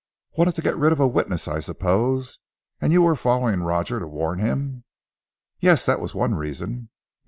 "Wanted 0.35 0.55
to 0.55 0.63
get 0.63 0.75
rid 0.79 0.91
of 0.93 0.99
a 0.99 1.07
witness, 1.07 1.47
I 1.47 1.59
suppose. 1.59 2.39
And 2.79 2.91
you 2.91 3.03
were 3.03 3.15
following 3.15 3.61
Roger 3.61 3.99
to 3.99 4.07
warn 4.07 4.39
him." 4.39 4.83
"Yes! 5.59 5.85
That 5.85 5.99
was 5.99 6.15
one 6.15 6.33
reason." 6.33 6.89